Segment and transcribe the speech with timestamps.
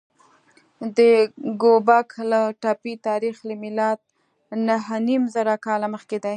[0.97, 0.99] د
[1.63, 4.03] ګوبک لي تپې تاریخ له میلاده
[4.69, 6.29] نههنیمزره کاله مخکې دی.